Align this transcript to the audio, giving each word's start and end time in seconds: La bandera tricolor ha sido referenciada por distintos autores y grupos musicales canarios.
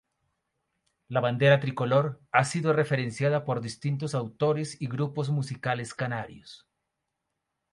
La 1.09 1.19
bandera 1.19 1.59
tricolor 1.59 2.23
ha 2.31 2.43
sido 2.43 2.73
referenciada 2.73 3.45
por 3.45 3.61
distintos 3.61 4.15
autores 4.15 4.81
y 4.81 4.87
grupos 4.87 5.29
musicales 5.29 5.93
canarios. 5.93 6.67